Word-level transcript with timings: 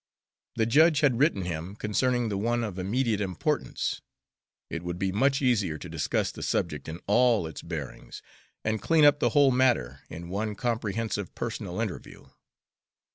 The 0.55 0.65
judge 0.65 1.01
had 1.01 1.19
written 1.19 1.43
him 1.43 1.75
concerning 1.75 2.29
the 2.29 2.37
one 2.39 2.63
of 2.63 2.79
immediate 2.79 3.21
importance. 3.21 4.01
It 4.67 4.81
would 4.81 4.97
be 4.97 5.11
much 5.11 5.43
easier 5.43 5.77
to 5.77 5.87
discuss 5.87 6.31
the 6.31 6.41
subject 6.41 6.89
in 6.89 6.99
all 7.05 7.45
its 7.45 7.61
bearings, 7.61 8.23
and 8.63 8.81
clean 8.81 9.05
up 9.05 9.19
the 9.19 9.29
whole 9.37 9.51
matter, 9.51 9.99
in 10.09 10.29
one 10.29 10.55
comprehensive 10.55 11.35
personal 11.35 11.79
interview. 11.79 12.25